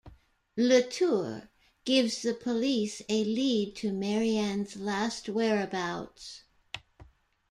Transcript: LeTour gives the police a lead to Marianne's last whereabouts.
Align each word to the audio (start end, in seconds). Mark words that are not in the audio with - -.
LeTour 0.57 1.51
gives 1.85 2.23
the 2.23 2.33
police 2.33 3.03
a 3.07 3.23
lead 3.23 3.75
to 3.75 3.93
Marianne's 3.93 4.75
last 4.75 5.29
whereabouts. 5.29 6.41